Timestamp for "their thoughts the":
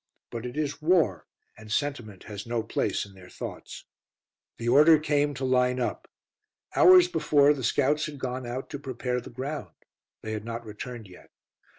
3.13-4.67